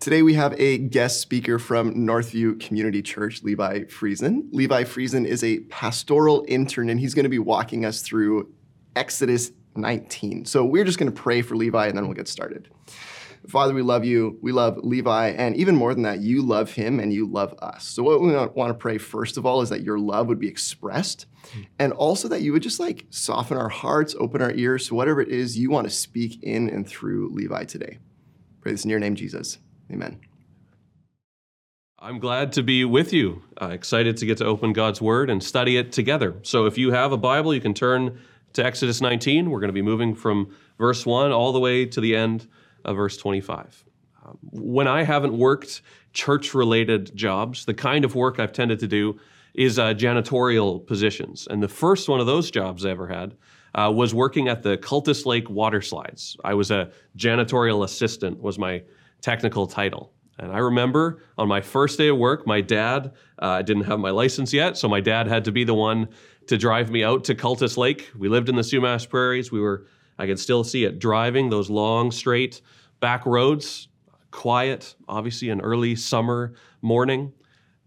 [0.00, 4.48] Today we have a guest speaker from Northview Community Church, Levi Friesen.
[4.50, 8.50] Levi Friesen is a pastoral intern and he's going to be walking us through
[8.96, 10.46] Exodus 19.
[10.46, 12.70] So we're just going to pray for Levi and then we'll get started.
[13.46, 14.38] Father, we love you.
[14.40, 15.32] We love Levi.
[15.32, 17.84] And even more than that, you love him and you love us.
[17.84, 20.48] So, what we want to pray first of all is that your love would be
[20.48, 21.26] expressed
[21.78, 25.20] and also that you would just like soften our hearts, open our ears to whatever
[25.20, 27.98] it is you want to speak in and through Levi today.
[28.62, 29.58] Pray this in your name, Jesus.
[29.90, 30.20] Amen.
[31.98, 33.42] I'm glad to be with you.
[33.60, 36.34] Uh, excited to get to open God's Word and study it together.
[36.42, 38.18] So, if you have a Bible, you can turn
[38.54, 39.50] to Exodus 19.
[39.50, 42.48] We're going to be moving from verse 1 all the way to the end
[42.84, 43.84] of verse 25.
[44.24, 48.88] Um, when I haven't worked church related jobs, the kind of work I've tended to
[48.88, 49.18] do
[49.54, 51.46] is uh, janitorial positions.
[51.50, 53.36] And the first one of those jobs I ever had
[53.74, 56.36] uh, was working at the Cultus Lake water slides.
[56.44, 58.82] I was a janitorial assistant, was my
[59.20, 60.12] technical title.
[60.38, 64.00] And I remember on my first day of work, my dad, uh, I didn't have
[64.00, 66.08] my license yet, so my dad had to be the one
[66.46, 68.10] to drive me out to Cultus Lake.
[68.16, 69.52] We lived in the Sumas Prairies.
[69.52, 69.86] We were,
[70.18, 72.62] I can still see it, driving those long, straight
[73.00, 73.88] back roads,
[74.30, 77.34] quiet, obviously an early summer morning.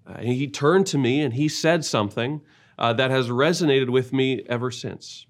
[0.05, 2.41] Uh, he turned to me and he said something
[2.77, 5.25] uh, that has resonated with me ever since.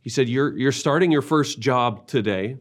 [0.00, 2.58] He said, you're, you're starting your first job today.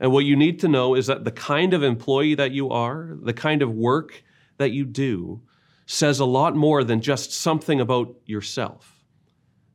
[0.00, 3.16] And what you need to know is that the kind of employee that you are,
[3.22, 4.22] the kind of work
[4.58, 5.42] that you do,
[5.86, 9.02] says a lot more than just something about yourself.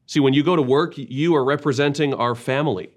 [0.07, 2.89] See, when you go to work, you are representing our family.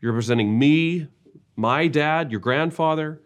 [0.00, 1.08] You're representing me,
[1.54, 3.22] my dad, your grandfather.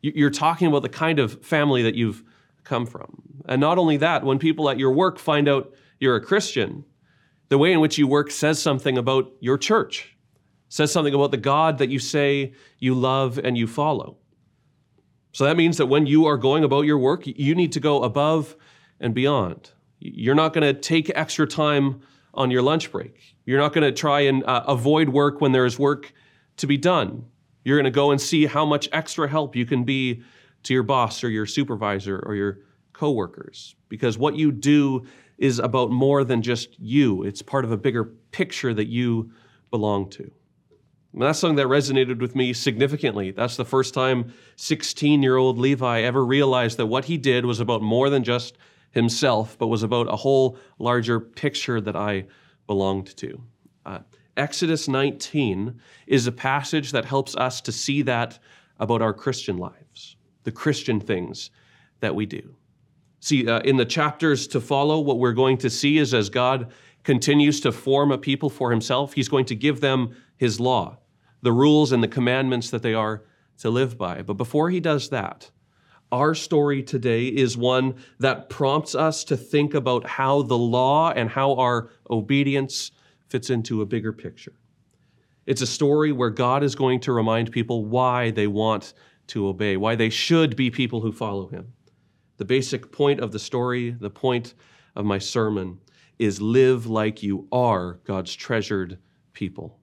[0.00, 2.22] You're talking about the kind of family that you've
[2.62, 3.22] come from.
[3.46, 6.84] And not only that, when people at your work find out you're a Christian,
[7.48, 10.15] the way in which you work says something about your church
[10.68, 14.18] says something about the God that you say you love and you follow.
[15.32, 18.02] So that means that when you are going about your work, you need to go
[18.02, 18.56] above
[19.00, 19.70] and beyond.
[19.98, 22.00] You're not going to take extra time
[22.34, 23.36] on your lunch break.
[23.44, 26.12] You're not going to try and uh, avoid work when there is work
[26.56, 27.26] to be done.
[27.64, 30.22] You're going to go and see how much extra help you can be
[30.62, 32.58] to your boss or your supervisor or your
[32.92, 35.06] coworkers because what you do
[35.38, 37.22] is about more than just you.
[37.22, 39.32] It's part of a bigger picture that you
[39.70, 40.30] belong to.
[41.24, 43.30] That's something that resonated with me significantly.
[43.30, 47.58] That's the first time 16 year old Levi ever realized that what he did was
[47.58, 48.58] about more than just
[48.90, 52.26] himself, but was about a whole larger picture that I
[52.66, 53.42] belonged to.
[53.86, 54.00] Uh,
[54.36, 58.38] Exodus 19 is a passage that helps us to see that
[58.78, 61.50] about our Christian lives, the Christian things
[62.00, 62.54] that we do.
[63.20, 66.70] See, uh, in the chapters to follow, what we're going to see is as God
[67.04, 70.98] continues to form a people for himself, he's going to give them his law
[71.42, 73.24] the rules and the commandments that they are
[73.58, 74.22] to live by.
[74.22, 75.50] But before he does that,
[76.12, 81.28] our story today is one that prompts us to think about how the law and
[81.28, 82.92] how our obedience
[83.28, 84.52] fits into a bigger picture.
[85.46, 88.94] It's a story where God is going to remind people why they want
[89.28, 91.72] to obey, why they should be people who follow him.
[92.36, 94.54] The basic point of the story, the point
[94.94, 95.78] of my sermon,
[96.18, 98.98] is live like you are God's treasured
[99.32, 99.78] people.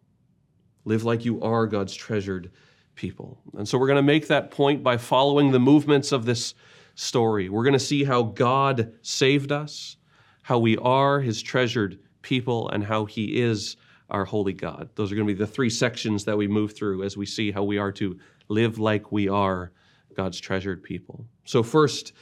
[0.85, 2.51] Live like you are God's treasured
[2.95, 3.39] people.
[3.57, 6.53] And so we're going to make that point by following the movements of this
[6.95, 7.49] story.
[7.49, 9.97] We're going to see how God saved us,
[10.41, 13.77] how we are his treasured people, and how he is
[14.09, 14.89] our holy God.
[14.95, 17.51] Those are going to be the three sections that we move through as we see
[17.51, 19.71] how we are to live like we are
[20.15, 21.25] God's treasured people.
[21.45, 22.13] So, first,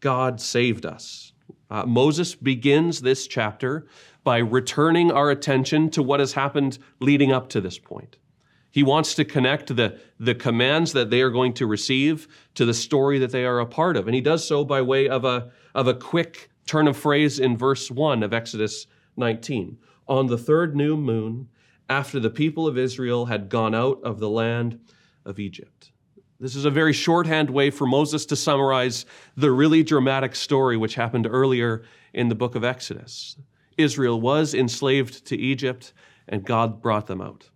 [0.00, 1.32] God saved us.
[1.70, 3.86] Uh, Moses begins this chapter
[4.24, 8.16] by returning our attention to what has happened leading up to this point.
[8.70, 12.74] He wants to connect the, the commands that they are going to receive to the
[12.74, 14.06] story that they are a part of.
[14.06, 17.56] And he does so by way of a, of a quick turn of phrase in
[17.56, 19.78] verse 1 of Exodus 19.
[20.08, 21.48] On the third new moon,
[21.88, 24.78] after the people of Israel had gone out of the land
[25.24, 25.92] of Egypt.
[26.38, 29.06] This is a very shorthand way for Moses to summarize
[29.36, 33.36] the really dramatic story which happened earlier in the book of Exodus.
[33.78, 35.94] Israel was enslaved to Egypt,
[36.28, 37.48] and God brought them out.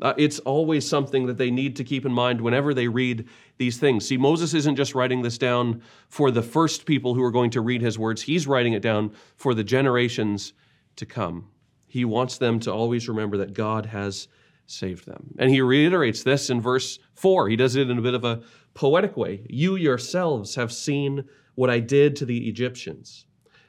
[0.00, 3.78] Uh, it's always something that they need to keep in mind whenever they read these
[3.78, 4.06] things.
[4.06, 7.60] See, Moses isn't just writing this down for the first people who are going to
[7.60, 10.52] read his words, he's writing it down for the generations
[10.96, 11.48] to come.
[11.88, 14.28] He wants them to always remember that God has
[14.68, 15.34] saved them.
[15.38, 17.48] And he reiterates this in verse 4.
[17.48, 18.42] He does it in a bit of a
[18.74, 19.44] poetic way.
[19.48, 21.24] You yourselves have seen
[21.56, 23.26] what I did to the Egyptians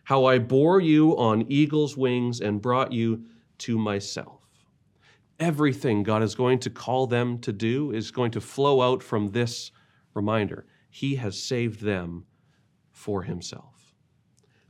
[0.10, 3.26] how I bore you on eagle's wings and brought you
[3.60, 4.42] to myself.
[5.40, 9.30] Everything God is going to call them to do is going to flow out from
[9.30, 9.70] this
[10.16, 10.66] reminder.
[10.90, 12.26] he has saved them
[12.92, 13.94] for himself.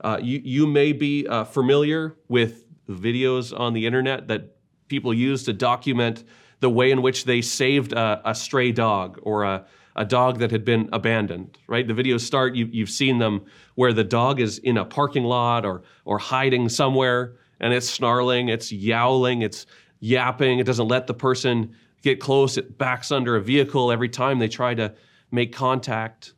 [0.02, 4.58] Uh, you, you may be uh, familiar with videos on the internet that
[4.90, 6.24] people use to document
[6.60, 9.66] the way in which they saved a, a stray dog or a,
[9.96, 11.88] a dog that had been abandoned, right?
[11.88, 13.46] The videos start, you, you've seen them
[13.76, 18.50] where the dog is in a parking lot or, or hiding somewhere and it's snarling,
[18.50, 19.66] it's yowling, it's
[20.00, 24.40] yapping, it doesn't let the person get close, it backs under a vehicle every time
[24.40, 24.94] they try to
[25.32, 26.34] make contact.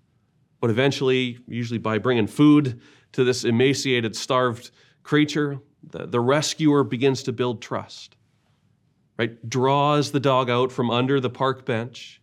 [0.59, 2.81] But eventually, usually by bringing food
[3.13, 4.71] to this emaciated, starved
[5.03, 5.59] creature,
[5.89, 8.15] the, the rescuer begins to build trust,
[9.21, 9.47] right?
[9.47, 12.19] Draws the dog out from under the park bench,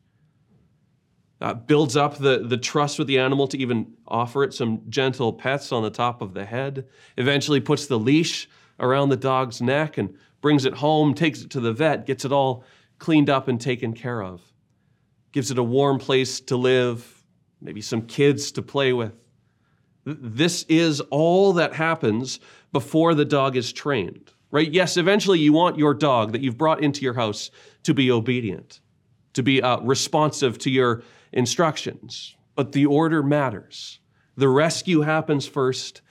[1.41, 5.33] uh, builds up the, the trust with the animal to even offer it some gentle
[5.33, 8.49] pets on the top of the head, eventually puts the leash
[8.81, 12.33] around the dog's neck and brings it home, takes it to the vet, gets it
[12.33, 12.65] all
[12.99, 14.43] cleaned up and taken care of,
[15.31, 17.25] gives it a warm place to live,
[17.61, 19.15] maybe some kids to play with.
[20.05, 22.41] This is all that happens
[22.73, 24.73] before the dog is trained, right?
[24.73, 27.50] Yes, eventually you want your dog that you've brought into your house
[27.83, 28.81] to be obedient,
[29.35, 31.03] to be uh, responsive to your
[31.33, 34.00] instructions, but the order matters.
[34.37, 36.03] The rescue happens first,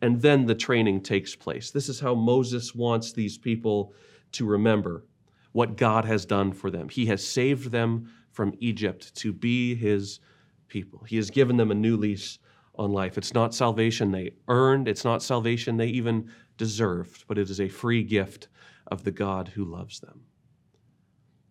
[0.00, 1.70] and then the training takes place.
[1.70, 3.92] This is how Moses wants these people
[4.32, 5.04] to remember
[5.52, 6.88] what God has done for them.
[6.88, 10.20] He has saved them from Egypt to be his
[10.68, 11.02] people.
[11.04, 12.38] He has given them a new lease
[12.74, 13.18] on life.
[13.18, 17.68] It's not salvation they earned, it's not salvation they even deserved, but it is a
[17.68, 18.48] free gift
[18.86, 20.22] of the God who loves them.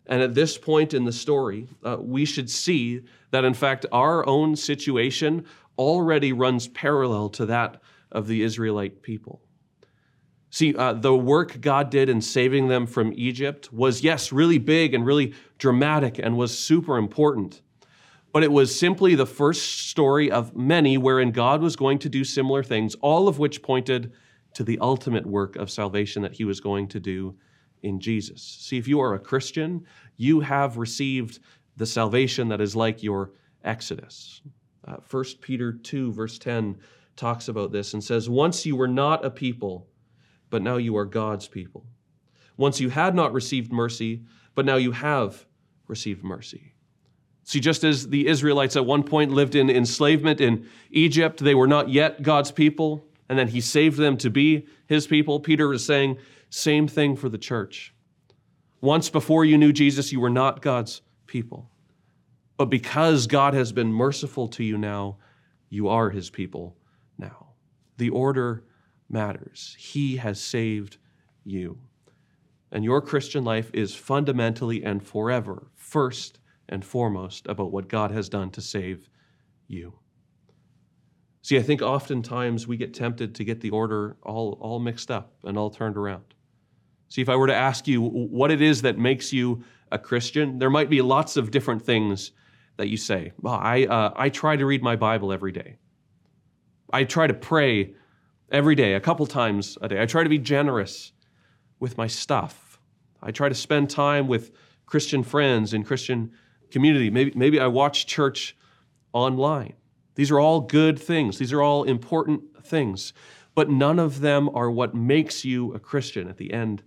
[0.06, 4.26] And at this point in the story, uh, we should see that, in fact, our
[4.26, 5.46] own situation
[5.78, 7.80] already runs parallel to that
[8.10, 9.40] of the Israelite people.
[10.50, 14.94] See, uh, the work God did in saving them from Egypt was, yes, really big
[14.94, 17.62] and really dramatic and was super important.
[18.32, 22.22] But it was simply the first story of many wherein God was going to do
[22.22, 24.12] similar things, all of which pointed
[24.54, 27.36] to the ultimate work of salvation that he was going to do
[27.82, 28.42] in Jesus.
[28.42, 29.84] See, if you are a Christian,
[30.16, 31.40] you have received
[31.76, 33.32] the salvation that is like your
[33.64, 34.42] Exodus.
[34.86, 36.78] Uh, 1 Peter 2, verse 10
[37.16, 39.88] talks about this and says, Once you were not a people,
[40.50, 41.86] but now you are God's people.
[42.56, 44.24] Once you had not received mercy,
[44.54, 45.46] but now you have
[45.86, 46.74] received mercy.
[47.50, 51.66] See, just as the Israelites at one point lived in enslavement in Egypt, they were
[51.66, 55.40] not yet God's people, and then He saved them to be His people.
[55.40, 56.18] Peter is saying,
[56.48, 57.92] same thing for the church.
[58.80, 61.68] Once before you knew Jesus, you were not God's people.
[62.56, 65.16] But because God has been merciful to you now,
[65.68, 66.76] you are His people
[67.18, 67.48] now.
[67.96, 68.62] The order
[69.08, 69.74] matters.
[69.76, 70.98] He has saved
[71.42, 71.80] you.
[72.70, 76.38] And your Christian life is fundamentally and forever, first
[76.70, 79.10] and foremost, about what God has done to save
[79.68, 79.98] you.
[81.42, 85.32] See, I think oftentimes we get tempted to get the order all, all mixed up
[85.44, 86.34] and all turned around.
[87.08, 90.58] See, if I were to ask you what it is that makes you a Christian,
[90.58, 92.32] there might be lots of different things
[92.76, 93.32] that you say.
[93.40, 95.76] Well, I, uh, I try to read my Bible every day.
[96.92, 97.94] I try to pray
[98.52, 100.00] every day, a couple times a day.
[100.00, 101.12] I try to be generous
[101.80, 102.78] with my stuff.
[103.22, 104.52] I try to spend time with
[104.86, 106.32] Christian friends and Christian
[106.70, 107.10] community.
[107.10, 108.56] Maybe, maybe I watch church
[109.12, 109.74] online.
[110.14, 113.12] These are all good things, these are all important things,
[113.54, 116.82] but none of them are what makes you a Christian at the end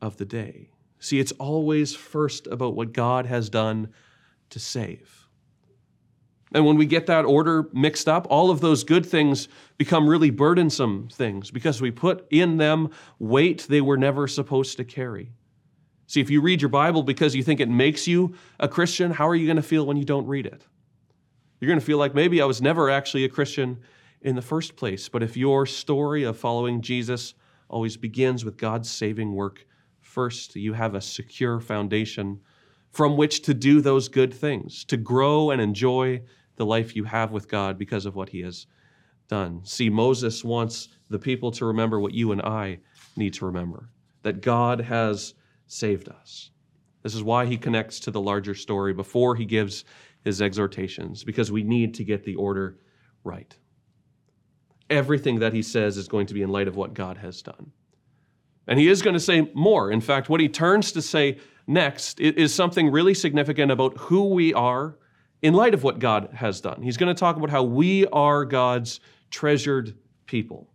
[0.00, 0.70] of the day.
[1.00, 3.88] See, it's always first about what God has done
[4.50, 5.28] to save.
[6.52, 10.30] And when we get that order mixed up, all of those good things become really
[10.30, 15.32] burdensome things because we put in them weight they were never supposed to carry.
[16.08, 19.28] See, if you read your Bible because you think it makes you a Christian, how
[19.28, 20.64] are you going to feel when you don't read it?
[21.60, 23.78] You're going to feel like maybe I was never actually a Christian
[24.22, 25.10] in the first place.
[25.10, 27.34] But if your story of following Jesus
[27.68, 29.66] always begins with God's saving work
[30.00, 32.40] first, you have a secure foundation
[32.90, 36.22] from which to do those good things, to grow and enjoy
[36.56, 38.66] the life you have with God because of what he has
[39.28, 39.60] done.
[39.62, 42.78] See, Moses wants the people to remember what you and I
[43.14, 43.90] need to remember
[44.22, 45.34] that God has
[45.68, 46.50] saved us.
[47.02, 49.84] This is why he connects to the larger story before he gives
[50.24, 52.78] his exhortations, because we need to get the order
[53.22, 53.56] right.
[54.90, 57.70] Everything that he says is going to be in light of what God has done.
[58.66, 59.90] And he is going to say more.
[59.92, 64.52] In fact, what he turns to say next is something really significant about who we
[64.52, 64.98] are
[65.40, 66.82] in light of what God has done.
[66.82, 69.96] He's going to talk about how we are God's treasured
[70.26, 70.68] people.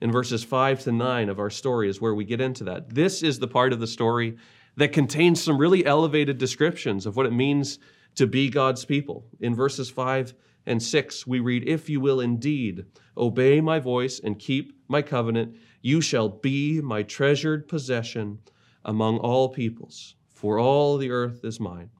[0.00, 2.94] In verses 5 to 9 of our story is where we get into that.
[2.94, 4.36] This is the part of the story
[4.76, 7.78] that contains some really elevated descriptions of what it means
[8.14, 9.26] to be God's people.
[9.40, 10.32] In verses 5
[10.66, 15.56] and 6, we read, If you will indeed obey my voice and keep my covenant,
[15.82, 18.38] you shall be my treasured possession
[18.84, 21.90] among all peoples, for all the earth is mine.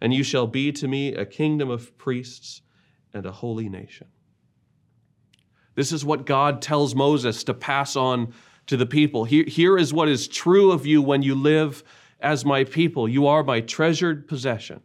[0.00, 2.62] And you shall be to me a kingdom of priests
[3.12, 4.08] and a holy nation.
[5.74, 8.32] This is what God tells Moses to pass on
[8.66, 9.24] to the people.
[9.24, 11.82] Here, here is what is true of you when you live
[12.20, 13.08] as my people.
[13.08, 14.80] You are my treasured possession,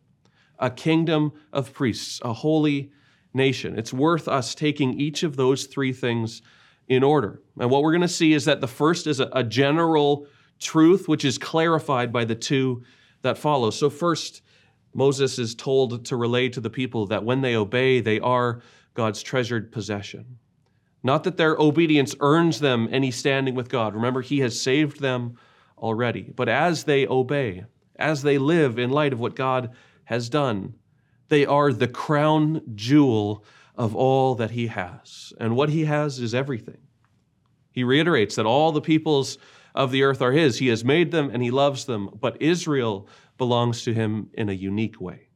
[0.57, 2.91] a kingdom of priests, a holy
[3.33, 3.77] nation.
[3.77, 6.41] It's worth us taking each of those three things
[6.87, 7.41] in order.
[7.59, 10.25] And what we're going to see is that the first is a, a general
[10.59, 12.83] truth, which is clarified by the two
[13.21, 13.69] that follow.
[13.69, 14.41] So, first,
[14.93, 18.61] Moses is told to relay to the people that when they obey, they are
[18.95, 20.39] God's treasured possession.
[21.01, 23.93] Not that their obedience earns them any standing with God.
[23.93, 25.37] Remember, He has saved them
[25.77, 26.31] already.
[26.35, 27.65] But as they obey,
[27.95, 29.71] as they live in light of what God
[30.05, 30.75] has done,
[31.29, 35.31] they are the crown jewel of all that He has.
[35.39, 36.81] And what He has is everything.
[37.71, 39.37] He reiterates that all the peoples
[39.73, 40.59] of the earth are His.
[40.59, 44.53] He has made them and He loves them, but Israel belongs to Him in a
[44.53, 45.29] unique way.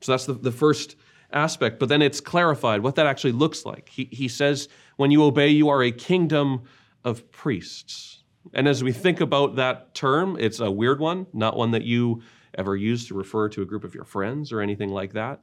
[0.00, 0.96] So that's the, the first
[1.32, 3.88] aspect, but then it's clarified what that actually looks like.
[3.88, 6.62] He, he says, when you obey, you are a kingdom
[7.04, 8.22] of priests.
[8.54, 12.22] And as we think about that term, it's a weird one, not one that you
[12.56, 15.40] ever use to refer to a group of your friends or anything like that.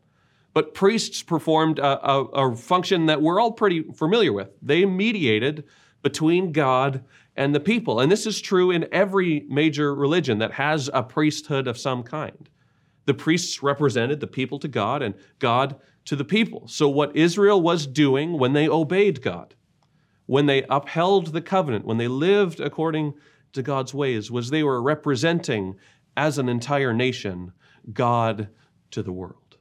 [0.54, 4.50] But priests performed a, a, a function that we're all pretty familiar with.
[4.62, 5.66] They mediated
[6.02, 7.04] between God
[7.36, 8.00] and the people.
[8.00, 12.50] And this is true in every major religion that has a priesthood of some kind.
[13.08, 16.68] The priests represented the people to God and God to the people.
[16.68, 19.56] So, what Israel was doing when they obeyed God,
[20.26, 23.14] when they upheld the covenant, when they lived according
[23.54, 25.78] to God's ways, was they were representing
[26.18, 27.54] as an entire nation
[27.94, 28.50] God
[28.92, 29.58] to the world.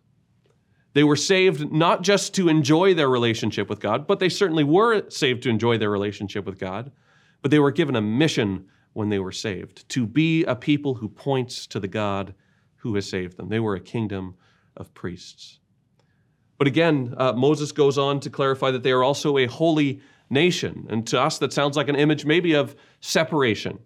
[0.94, 5.08] They were saved not just to enjoy their relationship with God, but they certainly were
[5.08, 6.90] saved to enjoy their relationship with God,
[7.42, 11.08] but they were given a mission when they were saved to be a people who
[11.08, 12.34] points to the God
[12.86, 13.48] who has saved them.
[13.48, 14.34] They were a kingdom
[14.76, 15.58] of priests.
[16.58, 20.00] But again, uh, Moses goes on to clarify that they are also a holy
[20.30, 20.86] nation.
[20.88, 23.78] And to us, that sounds like an image maybe of separation.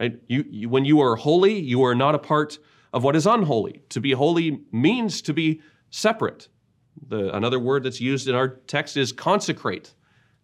[0.00, 0.18] Right?
[0.28, 2.58] You, you, when you are holy, you are not a part
[2.92, 3.82] of what is unholy.
[3.90, 6.48] To be holy means to be separate.
[7.08, 9.94] The, another word that's used in our text is consecrate,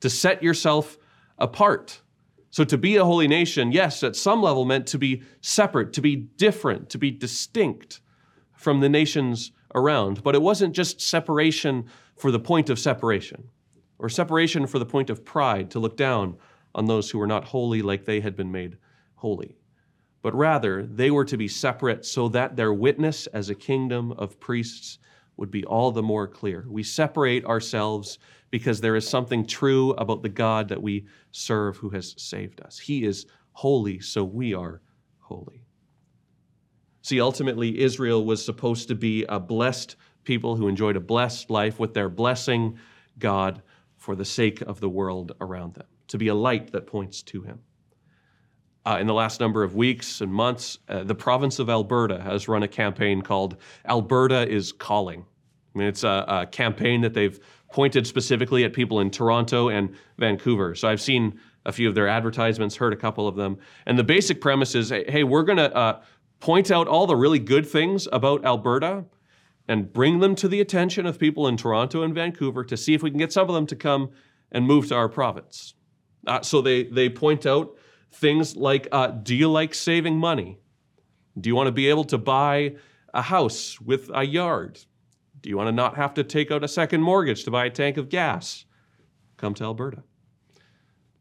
[0.00, 0.98] to set yourself
[1.38, 2.00] apart.
[2.54, 6.00] So to be a holy nation, yes, at some level meant to be separate, to
[6.00, 8.00] be different, to be distinct
[8.56, 10.22] from the nations around.
[10.22, 13.48] But it wasn't just separation for the point of separation,
[13.98, 16.36] or separation for the point of pride, to look down
[16.76, 18.78] on those who were not holy like they had been made
[19.16, 19.56] holy.
[20.22, 24.38] But rather, they were to be separate so that their witness as a kingdom of
[24.38, 25.00] priests
[25.36, 26.64] would be all the more clear.
[26.68, 28.20] We separate ourselves
[28.54, 32.78] because there is something true about the God that we serve who has saved us.
[32.78, 34.80] He is holy, so we are
[35.18, 35.64] holy.
[37.02, 41.80] See, ultimately, Israel was supposed to be a blessed people who enjoyed a blessed life
[41.80, 42.78] with their blessing
[43.18, 43.60] God
[43.96, 47.42] for the sake of the world around them, to be a light that points to
[47.42, 47.58] Him.
[48.86, 52.46] Uh, in the last number of weeks and months, uh, the province of Alberta has
[52.46, 55.24] run a campaign called Alberta is Calling.
[55.74, 57.38] I mean, it's a, a campaign that they've
[57.72, 60.74] pointed specifically at people in Toronto and Vancouver.
[60.74, 63.58] So I've seen a few of their advertisements, heard a couple of them.
[63.86, 66.00] And the basic premise is hey, we're going to uh,
[66.40, 69.04] point out all the really good things about Alberta
[69.66, 73.02] and bring them to the attention of people in Toronto and Vancouver to see if
[73.02, 74.10] we can get some of them to come
[74.52, 75.74] and move to our province.
[76.26, 77.76] Uh, so they, they point out
[78.12, 80.58] things like uh, do you like saving money?
[81.40, 82.76] Do you want to be able to buy
[83.12, 84.78] a house with a yard?
[85.44, 87.70] Do you want to not have to take out a second mortgage to buy a
[87.70, 88.64] tank of gas?
[89.36, 90.02] Come to Alberta.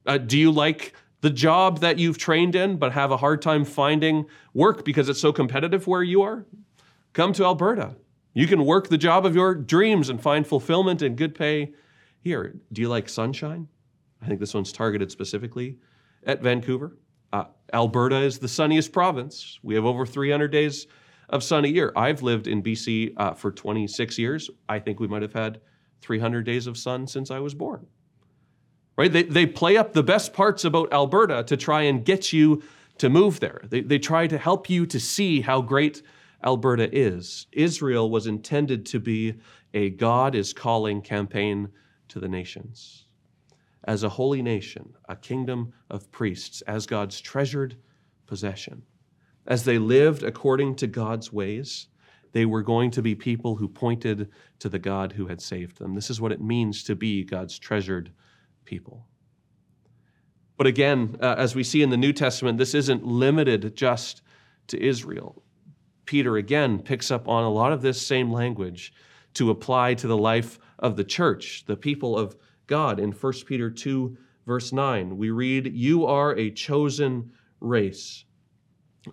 [0.05, 3.65] Uh, do you like the job that you've trained in but have a hard time
[3.65, 6.45] finding work because it's so competitive where you are?
[7.11, 7.97] Come to Alberta.
[8.33, 11.73] You can work the job of your dreams and find fulfillment and good pay
[12.21, 12.55] here.
[12.71, 13.67] Do you like sunshine?
[14.21, 15.79] I think this one's targeted specifically
[16.25, 16.97] at Vancouver.
[17.33, 19.59] Uh, Alberta is the sunniest province.
[19.63, 20.87] We have over 300 days
[21.33, 21.91] of sun a year.
[21.95, 24.51] I've lived in BC uh, for 26 years.
[24.69, 25.59] I think we might have had
[26.01, 27.87] 300 days of sun since I was born.
[28.95, 29.11] Right?
[29.11, 32.61] They, they play up the best parts about Alberta to try and get you
[32.99, 33.61] to move there.
[33.67, 36.03] They, they try to help you to see how great
[36.43, 37.47] Alberta is.
[37.51, 39.33] Israel was intended to be
[39.73, 41.69] a God is calling campaign
[42.09, 43.07] to the nations.
[43.85, 47.75] As a holy nation, a kingdom of priests, as God's treasured
[48.27, 48.83] possession
[49.45, 51.87] as they lived according to God's ways,
[52.33, 55.93] They were going to be people who pointed to the God who had saved them.
[55.93, 58.11] This is what it means to be God's treasured
[58.65, 59.05] people.
[60.57, 64.21] But again, uh, as we see in the New Testament, this isn't limited just
[64.67, 65.43] to Israel.
[66.05, 68.93] Peter again picks up on a lot of this same language
[69.35, 72.35] to apply to the life of the church, the people of
[72.67, 72.99] God.
[72.99, 78.25] In 1 Peter 2, verse 9, we read, You are a chosen race,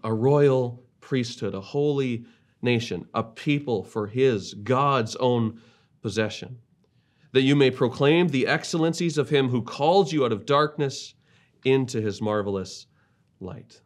[0.05, 2.25] a royal priesthood, a holy
[2.63, 5.61] nation, a people for his, God's own
[6.03, 6.59] possession,
[7.33, 11.15] that you may proclaim the excellencies of him who called you out of darkness
[11.65, 12.87] into his marvelous
[13.41, 13.81] light.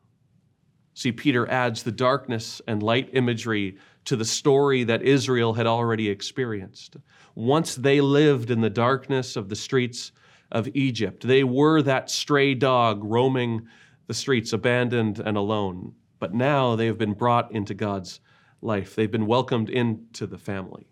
[0.95, 6.09] See, Peter adds the darkness and light imagery to the story that Israel had already
[6.09, 6.97] experienced.
[7.35, 10.13] Once they lived in the darkness of the streets
[10.53, 13.67] of Egypt, they were that stray dog roaming
[14.07, 15.95] the streets, abandoned and alone.
[16.19, 18.21] But now they have been brought into God's
[18.61, 18.95] life.
[18.95, 20.87] They've been welcomed into the family.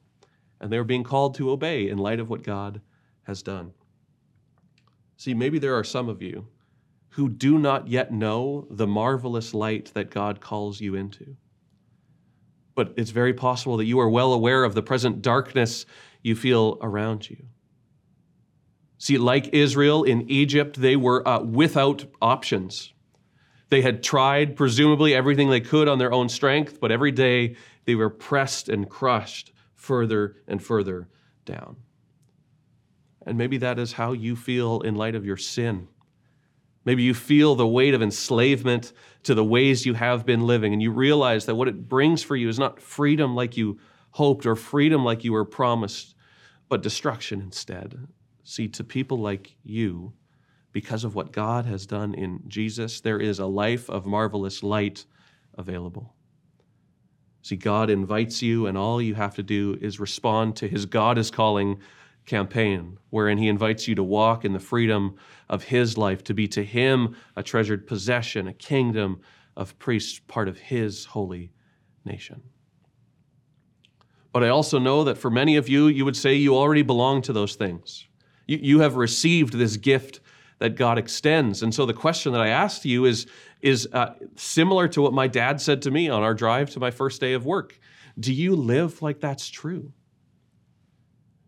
[0.61, 2.81] And they're being called to obey in light of what God
[3.25, 3.73] has done.
[5.17, 6.49] See, maybe there are some of you
[7.11, 11.37] who do not yet know the marvelous light that God calls you into.
[12.75, 15.85] But it's very possible that you are well aware of the present darkness
[16.23, 17.45] you feel around you.
[18.97, 22.92] See, like Israel in Egypt, they were uh, without options.
[23.73, 27.95] They had tried, presumably, everything they could on their own strength, but every day they
[27.95, 31.09] were pressed and crushed further and further
[31.45, 31.77] down.
[33.27, 35.89] And maybe that is how you feel in light of your sin
[36.85, 40.83] Maybe you feel the weight of enslavement to the ways you have been living, and
[40.83, 43.79] you realize that what it brings for you is not freedom like you
[44.11, 46.15] hoped or freedom like you were promised,
[46.69, 48.09] but destruction instead.
[48.43, 50.13] See, to people like you,
[50.73, 55.05] because of what God has done in Jesus, there is a life of marvelous light
[55.59, 56.15] available.
[57.43, 61.19] See, God invites you, and all you have to do is respond to his God
[61.19, 61.81] is calling
[62.25, 65.17] campaign, wherein he invites you to walk in the freedom
[65.49, 69.21] of his life, to be to him a treasured possession, a kingdom
[69.57, 71.53] of priests, part of his holy
[72.05, 72.43] nation.
[74.33, 77.23] But I also know that for many of you, you would say you already belong
[77.23, 78.07] to those things.
[78.47, 80.21] You, you have received this gift
[80.63, 81.61] that God extends.
[81.65, 83.27] And so the question that I asked you is,
[83.63, 86.93] is uh, similar to what my dad said to me on our drive to my
[86.93, 87.81] first day of work.
[88.17, 89.93] Do you live like that's true?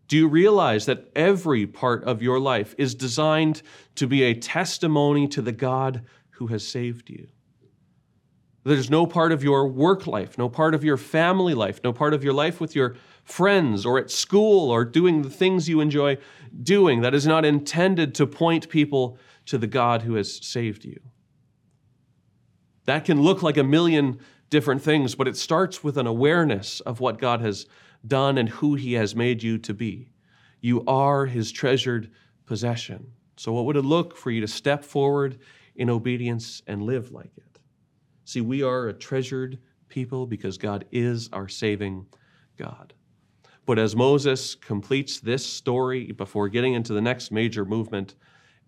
[0.09, 3.61] Do you realize that every part of your life is designed
[3.95, 6.01] to be a testimony to the God
[6.31, 7.29] who has saved you?
[8.65, 12.13] There's no part of your work life, no part of your family life, no part
[12.13, 16.17] of your life with your friends or at school or doing the things you enjoy
[16.61, 20.99] doing that is not intended to point people to the God who has saved you.
[22.85, 26.99] That can look like a million different things, but it starts with an awareness of
[26.99, 27.65] what God has
[28.07, 30.11] done and who He has made you to be.
[30.61, 32.11] You are His treasured
[32.45, 33.11] possession.
[33.37, 35.39] So, what would it look for you to step forward
[35.75, 37.59] in obedience and live like it?
[38.23, 39.59] See, we are a treasured
[39.89, 42.05] people because God is our saving
[42.57, 42.93] God.
[43.65, 48.15] But as Moses completes this story before getting into the next major movement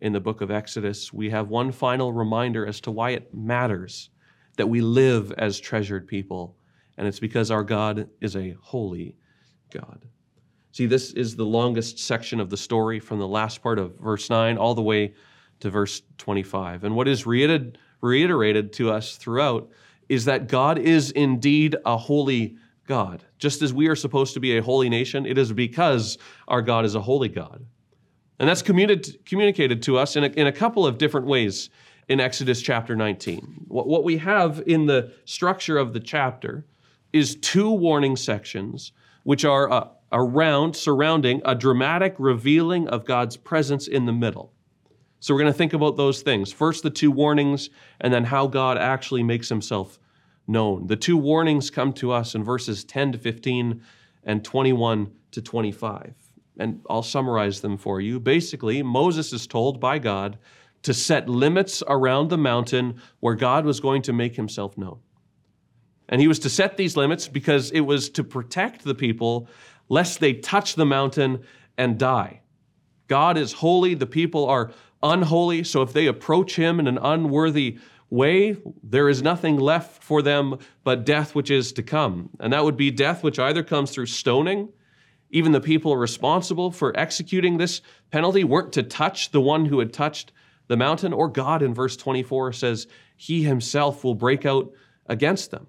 [0.01, 4.09] in the book of Exodus, we have one final reminder as to why it matters
[4.57, 6.55] that we live as treasured people.
[6.97, 9.15] And it's because our God is a holy
[9.71, 10.05] God.
[10.71, 14.29] See, this is the longest section of the story from the last part of verse
[14.29, 15.13] 9 all the way
[15.59, 16.83] to verse 25.
[16.83, 19.69] And what is reiterated, reiterated to us throughout
[20.09, 22.57] is that God is indeed a holy
[22.87, 23.23] God.
[23.37, 26.85] Just as we are supposed to be a holy nation, it is because our God
[26.85, 27.65] is a holy God.
[28.39, 31.69] And that's communicated to us in a, in a couple of different ways
[32.07, 33.65] in Exodus chapter 19.
[33.67, 36.65] What, what we have in the structure of the chapter
[37.13, 38.91] is two warning sections
[39.23, 44.53] which are uh, around, surrounding a dramatic revealing of God's presence in the middle.
[45.19, 46.51] So we're going to think about those things.
[46.51, 47.69] First, the two warnings,
[47.99, 49.99] and then how God actually makes himself
[50.47, 50.87] known.
[50.87, 53.81] The two warnings come to us in verses 10 to 15
[54.23, 56.13] and 21 to 25.
[56.59, 58.19] And I'll summarize them for you.
[58.19, 60.37] Basically, Moses is told by God
[60.83, 64.99] to set limits around the mountain where God was going to make himself known.
[66.09, 69.49] And he was to set these limits because it was to protect the people
[69.89, 71.43] lest they touch the mountain
[71.77, 72.41] and die.
[73.07, 74.71] God is holy, the people are
[75.03, 77.77] unholy, so if they approach him in an unworthy
[78.09, 82.29] way, there is nothing left for them but death which is to come.
[82.39, 84.69] And that would be death which either comes through stoning,
[85.29, 89.91] even the people responsible for executing this penalty weren't to touch the one who had
[89.91, 90.31] touched
[90.67, 94.71] the mountain, or God in verse 24 says, He himself will break out
[95.05, 95.67] against them.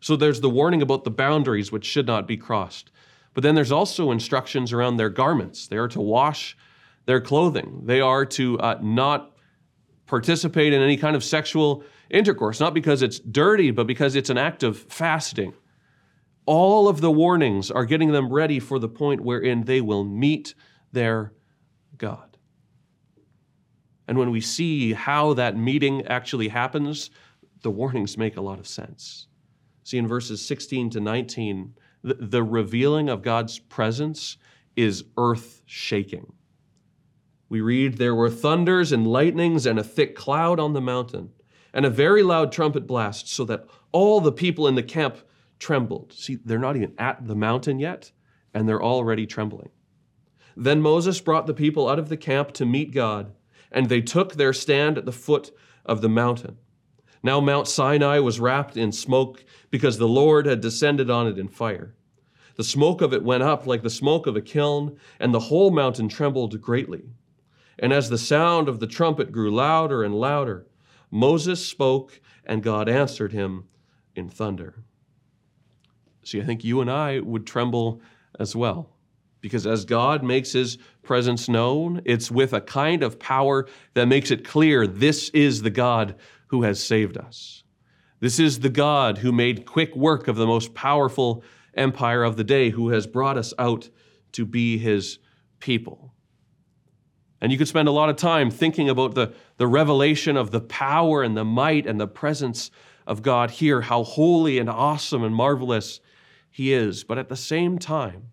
[0.00, 2.90] So there's the warning about the boundaries which should not be crossed.
[3.32, 5.66] But then there's also instructions around their garments.
[5.66, 6.56] They are to wash
[7.06, 9.33] their clothing, they are to uh, not
[10.06, 14.38] participate in any kind of sexual intercourse, not because it's dirty, but because it's an
[14.38, 15.54] act of fasting.
[16.46, 20.54] All of the warnings are getting them ready for the point wherein they will meet
[20.92, 21.32] their
[21.96, 22.36] God.
[24.06, 27.10] And when we see how that meeting actually happens,
[27.62, 29.28] the warnings make a lot of sense.
[29.84, 34.36] See, in verses 16 to 19, the, the revealing of God's presence
[34.76, 36.32] is earth shaking.
[37.54, 41.30] We read, There were thunders and lightnings and a thick cloud on the mountain,
[41.72, 45.18] and a very loud trumpet blast, so that all the people in the camp
[45.60, 46.12] trembled.
[46.12, 48.10] See, they're not even at the mountain yet,
[48.52, 49.68] and they're already trembling.
[50.56, 53.32] Then Moses brought the people out of the camp to meet God,
[53.70, 55.52] and they took their stand at the foot
[55.86, 56.56] of the mountain.
[57.22, 61.46] Now Mount Sinai was wrapped in smoke because the Lord had descended on it in
[61.46, 61.94] fire.
[62.56, 65.70] The smoke of it went up like the smoke of a kiln, and the whole
[65.70, 67.04] mountain trembled greatly.
[67.78, 70.66] And as the sound of the trumpet grew louder and louder,
[71.10, 73.64] Moses spoke, and God answered him
[74.14, 74.84] in thunder.
[76.22, 78.00] See, I think you and I would tremble
[78.38, 78.90] as well.
[79.40, 84.30] Because as God makes his presence known, it's with a kind of power that makes
[84.30, 86.14] it clear this is the God
[86.46, 87.62] who has saved us.
[88.20, 92.44] This is the God who made quick work of the most powerful empire of the
[92.44, 93.90] day, who has brought us out
[94.32, 95.18] to be his
[95.60, 96.13] people.
[97.44, 100.62] And you could spend a lot of time thinking about the, the revelation of the
[100.62, 102.70] power and the might and the presence
[103.06, 106.00] of God here, how holy and awesome and marvelous
[106.50, 107.04] he is.
[107.04, 108.30] But at the same time,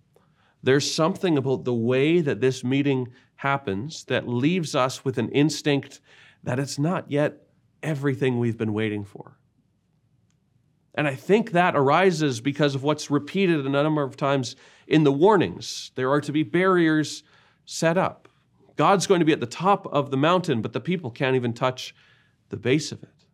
[0.63, 5.99] there's something about the way that this meeting happens that leaves us with an instinct
[6.41, 7.47] that it's not yet
[7.83, 9.37] everything we've been waiting for.
[10.95, 14.55] And I think that arises because of what's repeated a number of times
[14.87, 15.91] in the warnings.
[15.95, 17.23] There are to be barriers
[17.65, 18.20] set up.
[18.81, 21.53] God's going to be at the top of the mountain, but the people can't even
[21.53, 21.93] touch
[22.49, 23.25] the base of it.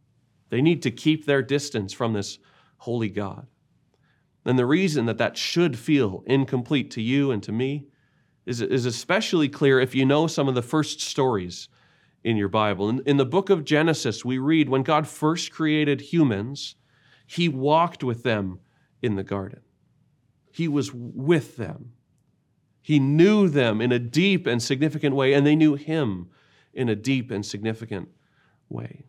[0.49, 2.37] They need to keep their distance from this
[2.79, 3.47] holy God.
[4.43, 7.87] And the reason that that should feel incomplete to you and to me
[8.45, 11.69] is, is especially clear if you know some of the first stories
[12.25, 12.89] in your Bible.
[12.89, 16.75] In, in the book of Genesis, we read when God first created humans,
[17.25, 18.59] he walked with them
[19.01, 19.61] in the garden.
[20.51, 21.93] He was with them.
[22.87, 26.29] He knew them in a deep and significant way, and they knew him
[26.73, 28.07] in a deep and significant
[28.69, 29.03] way.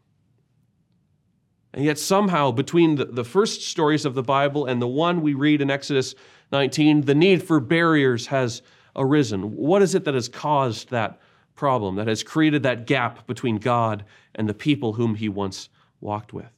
[1.72, 5.32] And yet, somehow, between the, the first stories of the Bible and the one we
[5.34, 6.16] read in Exodus
[6.50, 8.62] 19, the need for barriers has
[8.96, 9.54] arisen.
[9.54, 11.20] What is it that has caused that
[11.54, 15.68] problem that has created that gap between God and the people whom he once
[16.00, 16.50] walked with?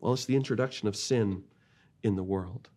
[0.00, 1.44] Well, it's the introduction of sin
[2.02, 2.70] in the world.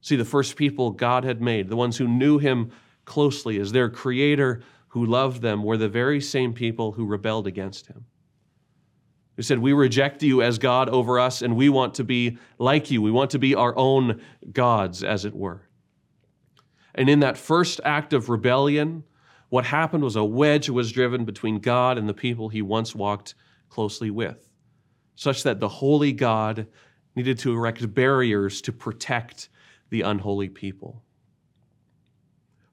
[0.00, 2.70] See, the first people God had made, the ones who knew him
[3.04, 7.86] closely as their creator who loved them, were the very same people who rebelled against
[7.86, 8.06] him.
[9.36, 12.90] Who said, We reject you as God over us, and we want to be like
[12.90, 13.00] you.
[13.00, 14.20] We want to be our own
[14.52, 15.68] gods, as it were.
[16.94, 19.04] And in that first act of rebellion,
[19.48, 23.34] what happened was a wedge was driven between God and the people he once walked
[23.68, 24.48] closely with,
[25.14, 26.66] such that the holy God
[27.14, 29.48] needed to erect barriers to protect
[29.90, 31.02] the unholy people.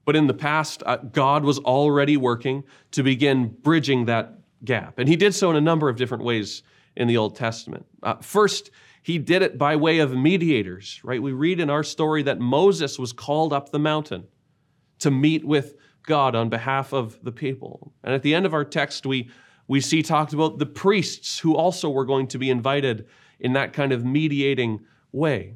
[0.04, 4.98] But in the past, uh, God was already working to begin bridging that gap.
[4.98, 6.62] And he did so in a number of different ways
[6.96, 7.84] in the Old Testament.
[8.02, 8.70] Uh, first,
[9.02, 11.22] he did it by way of mediators, right?
[11.22, 14.26] We read in our story that Moses was called up the mountain
[15.00, 17.92] to meet with God on behalf of the people.
[18.02, 19.30] And at the end of our text, we,
[19.66, 23.06] we see talked about the priests who also were going to be invited
[23.38, 24.80] in that kind of mediating
[25.12, 25.54] way.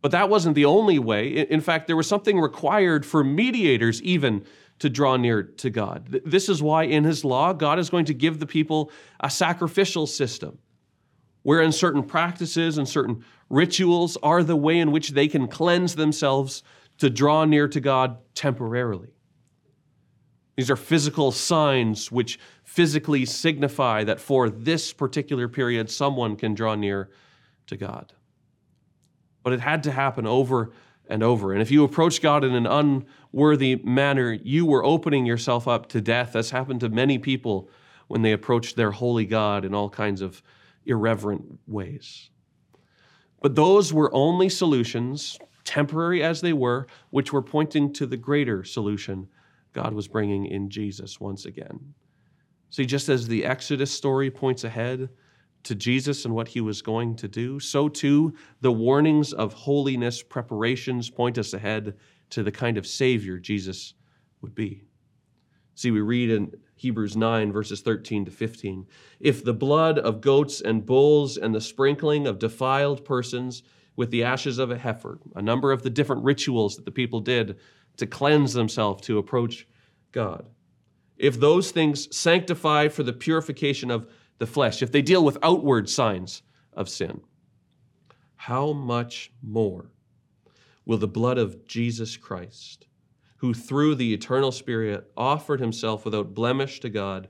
[0.00, 1.28] But that wasn't the only way.
[1.28, 4.44] In fact, there was something required for mediators even
[4.78, 6.20] to draw near to God.
[6.24, 10.06] This is why in his law, God is going to give the people a sacrificial
[10.06, 10.58] system,
[11.42, 16.62] wherein certain practices and certain rituals are the way in which they can cleanse themselves
[16.98, 19.08] to draw near to God temporarily.
[20.56, 26.74] These are physical signs which physically signify that for this particular period, someone can draw
[26.74, 27.10] near
[27.66, 28.12] to God.
[29.48, 30.72] But it had to happen over
[31.08, 31.54] and over.
[31.54, 36.02] And if you approach God in an unworthy manner, you were opening yourself up to
[36.02, 36.34] death.
[36.34, 37.70] That's happened to many people
[38.08, 40.42] when they approach their holy God in all kinds of
[40.84, 42.28] irreverent ways.
[43.40, 48.64] But those were only solutions temporary as they were, which were pointing to the greater
[48.64, 49.28] solution
[49.72, 51.94] God was bringing in Jesus once again.
[52.68, 55.08] See, just as the Exodus story points ahead
[55.64, 60.22] to Jesus and what he was going to do, so too the warnings of holiness
[60.22, 61.94] preparations point us ahead
[62.30, 63.94] to the kind of Savior Jesus
[64.40, 64.82] would be.
[65.74, 68.86] See, we read in Hebrews 9, verses 13 to 15
[69.20, 73.62] If the blood of goats and bulls and the sprinkling of defiled persons
[73.94, 77.20] with the ashes of a heifer, a number of the different rituals that the people
[77.20, 77.58] did
[77.96, 79.66] to cleanse themselves to approach
[80.12, 80.48] God,
[81.16, 85.88] if those things sanctify for the purification of the flesh, if they deal with outward
[85.88, 87.20] signs of sin,
[88.36, 89.90] how much more
[90.86, 92.86] will the blood of Jesus Christ,
[93.38, 97.28] who through the eternal Spirit offered himself without blemish to God,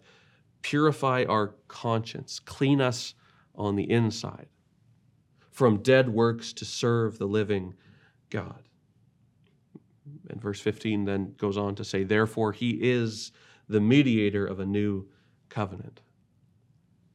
[0.63, 3.15] purify our conscience, clean us
[3.55, 4.47] on the inside,
[5.51, 7.75] from dead works to serve the living
[8.31, 8.63] God?
[10.31, 13.33] And verse 15 then goes on to say, Therefore, he is
[13.69, 15.09] the mediator of a new
[15.49, 16.01] covenant.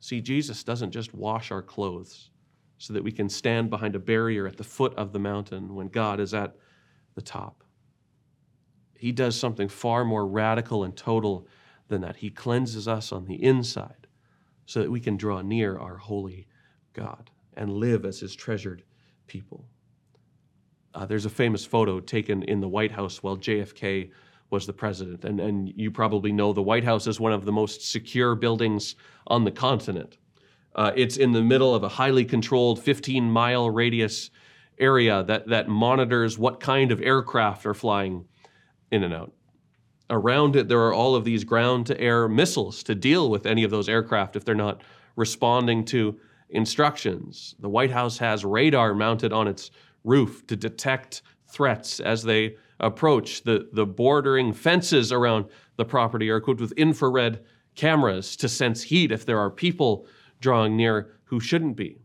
[0.03, 2.29] See, Jesus doesn't just wash our clothes
[2.77, 5.87] so that we can stand behind a barrier at the foot of the mountain when
[5.87, 6.57] God is at
[7.15, 7.63] the top.
[8.97, 11.47] He does something far more radical and total
[11.87, 12.17] than that.
[12.17, 14.07] He cleanses us on the inside
[14.65, 16.47] so that we can draw near our holy
[16.91, 18.83] God and live as his treasured
[19.27, 19.69] people.
[20.93, 24.11] Uh, there's a famous photo taken in the White House while JFK
[24.53, 25.25] was the president.
[25.25, 28.95] And, and you probably know the White House is one of the most secure buildings
[29.27, 30.17] on the continent.
[30.75, 34.29] Uh, it's in the middle of a highly controlled 15 mile radius
[34.77, 38.25] area that, that monitors what kind of aircraft are flying
[38.91, 39.33] in and out.
[40.09, 43.63] Around it, there are all of these ground to air missiles to deal with any
[43.63, 44.81] of those aircraft if they're not
[45.15, 47.55] responding to instructions.
[47.59, 49.71] The White House has radar mounted on its
[50.03, 53.43] roof to detect threats as they approach.
[53.43, 55.45] The, the bordering fences around
[55.77, 57.43] the property are equipped with infrared
[57.75, 60.05] cameras to sense heat if there are people
[60.39, 61.97] drawing near who shouldn't be.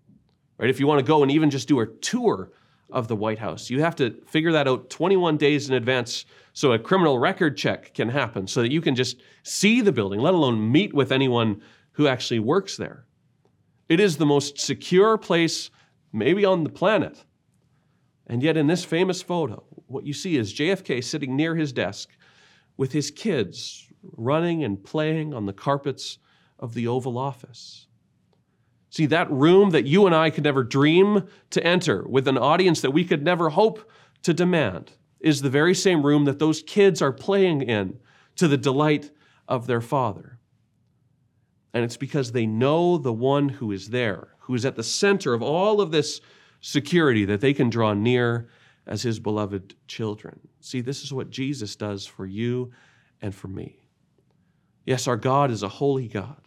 [0.56, 0.70] Right?
[0.70, 2.52] If you want to go and even just do a tour
[2.90, 6.72] of the White House, you have to figure that out 21 days in advance so
[6.72, 10.34] a criminal record check can happen so that you can just see the building, let
[10.34, 11.60] alone meet with anyone
[11.92, 13.04] who actually works there.
[13.88, 15.70] It is the most secure place
[16.12, 17.24] maybe on the planet.
[18.28, 22.10] And yet, in this famous photo, what you see is JFK sitting near his desk
[22.76, 26.18] with his kids running and playing on the carpets
[26.58, 27.86] of the Oval Office.
[28.90, 32.80] See, that room that you and I could never dream to enter with an audience
[32.80, 33.90] that we could never hope
[34.22, 37.98] to demand is the very same room that those kids are playing in
[38.36, 39.10] to the delight
[39.46, 40.38] of their father.
[41.74, 45.34] And it's because they know the one who is there, who is at the center
[45.34, 46.20] of all of this
[46.60, 48.48] security that they can draw near
[48.86, 50.40] as his beloved children.
[50.60, 52.72] See, this is what Jesus does for you
[53.20, 53.78] and for me.
[54.86, 56.40] Yes, our God is a holy God.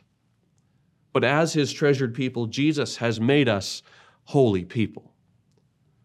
[1.13, 3.84] But as his treasured people, Jesus has made us
[4.24, 5.13] holy people.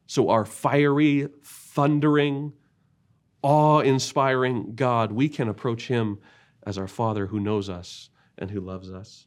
[0.07, 2.53] So, our fiery, thundering,
[3.43, 6.19] awe inspiring God, we can approach him
[6.65, 9.27] as our Father who knows us and who loves us.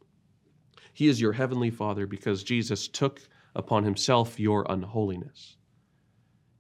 [0.93, 3.21] He is your heavenly Father because Jesus took
[3.55, 5.57] upon himself your unholiness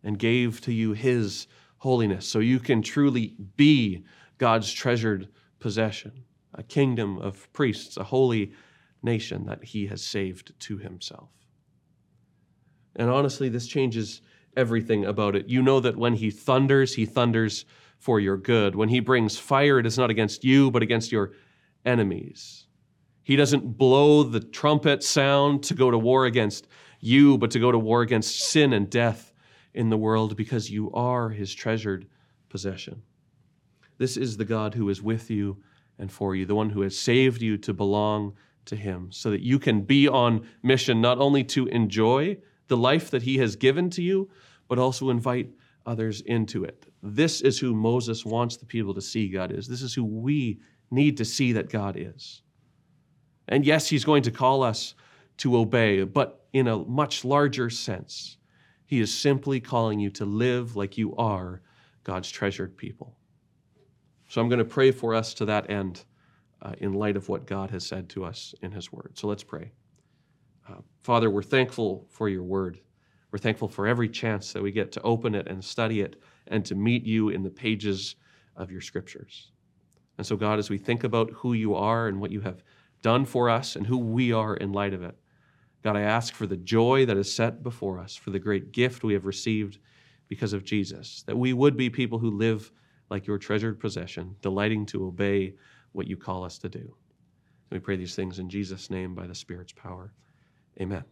[0.03, 1.47] and gave to you his
[1.77, 4.03] holiness so you can truly be
[4.37, 6.23] God's treasured possession,
[6.53, 8.53] a kingdom of priests, a holy
[9.03, 11.29] nation that he has saved to himself.
[12.95, 14.21] And honestly, this changes
[14.57, 15.47] everything about it.
[15.47, 17.65] You know that when he thunders, he thunders
[17.97, 18.75] for your good.
[18.75, 21.33] When he brings fire, it is not against you, but against your
[21.85, 22.65] enemies.
[23.29, 26.67] He doesn't blow the trumpet sound to go to war against
[26.99, 29.35] you, but to go to war against sin and death
[29.71, 32.07] in the world because you are his treasured
[32.49, 33.03] possession.
[33.99, 35.61] This is the God who is with you
[35.99, 38.33] and for you, the one who has saved you to belong
[38.65, 42.35] to him, so that you can be on mission not only to enjoy
[42.67, 44.27] the life that he has given to you,
[44.67, 45.51] but also invite
[45.85, 46.87] others into it.
[47.03, 49.67] This is who Moses wants the people to see God is.
[49.67, 52.41] This is who we need to see that God is.
[53.49, 54.95] And yes, he's going to call us
[55.37, 58.37] to obey, but in a much larger sense.
[58.85, 61.61] He is simply calling you to live like you are
[62.03, 63.15] God's treasured people.
[64.27, 66.05] So I'm going to pray for us to that end
[66.61, 69.11] uh, in light of what God has said to us in His Word.
[69.15, 69.71] So let's pray.
[70.67, 72.79] Uh, Father, we're thankful for your Word.
[73.31, 76.65] We're thankful for every chance that we get to open it and study it and
[76.65, 78.15] to meet you in the pages
[78.55, 79.51] of your Scriptures.
[80.17, 82.63] And so, God, as we think about who you are and what you have
[83.01, 85.15] done for us and who we are in light of it,
[85.83, 89.03] God, I ask for the joy that is set before us, for the great gift
[89.03, 89.79] we have received
[90.27, 92.71] because of Jesus, that we would be people who live
[93.09, 95.55] like your treasured possession, delighting to obey
[95.93, 96.95] what you call us to do.
[97.71, 100.13] We pray these things in Jesus' name by the Spirit's power.
[100.79, 101.03] Amen.